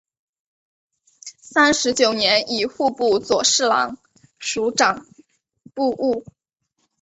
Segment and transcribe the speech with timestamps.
[1.43, 3.99] 三十九年以户部左侍郎
[4.39, 5.05] 署掌
[5.75, 6.25] 部务。